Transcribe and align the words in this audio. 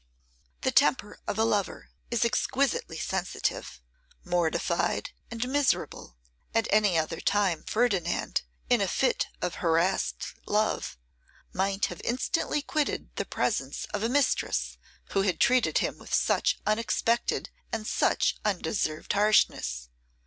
The 0.61 0.71
temper 0.71 1.19
of 1.27 1.37
a 1.37 1.43
lover 1.45 1.91
is 2.09 2.25
exquisitely 2.25 2.97
sensitive. 2.97 3.79
Mortified 4.25 5.11
and 5.29 5.47
miserable, 5.47 6.17
at 6.55 6.67
any 6.71 6.97
other 6.97 7.19
time 7.21 7.63
Ferdinand, 7.67 8.41
in 8.67 8.81
a 8.81 8.87
fit 8.87 9.27
of 9.43 9.53
harassed 9.61 10.33
love, 10.47 10.97
might 11.53 11.85
have 11.85 12.01
instantly 12.03 12.63
quitted 12.63 13.15
the 13.15 13.25
presence 13.25 13.85
of 13.93 14.01
a 14.01 14.09
mistress 14.09 14.79
who 15.11 15.21
had 15.21 15.39
treated 15.39 15.77
him 15.77 15.99
with 15.99 16.15
such 16.15 16.57
unexpected 16.65 17.51
and 17.71 17.85
such 17.85 18.37
undeserved 18.43 19.13
harshness. 19.13 19.89